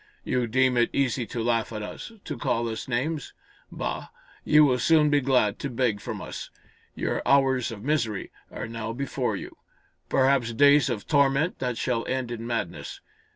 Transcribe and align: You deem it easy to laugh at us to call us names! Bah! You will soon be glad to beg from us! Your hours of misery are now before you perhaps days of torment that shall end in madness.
You 0.23 0.47
deem 0.47 0.77
it 0.77 0.89
easy 0.93 1.27
to 1.27 1.43
laugh 1.43 1.71
at 1.71 1.83
us 1.83 2.11
to 2.25 2.35
call 2.35 2.67
us 2.67 2.87
names! 2.87 3.33
Bah! 3.71 4.07
You 4.43 4.65
will 4.65 4.79
soon 4.79 5.11
be 5.11 5.21
glad 5.21 5.59
to 5.59 5.69
beg 5.69 5.99
from 6.01 6.23
us! 6.23 6.49
Your 6.95 7.21
hours 7.23 7.69
of 7.71 7.83
misery 7.83 8.31
are 8.49 8.67
now 8.67 8.93
before 8.93 9.35
you 9.35 9.55
perhaps 10.09 10.53
days 10.53 10.89
of 10.89 11.05
torment 11.05 11.59
that 11.59 11.77
shall 11.77 12.03
end 12.07 12.31
in 12.31 12.47
madness. 12.47 12.99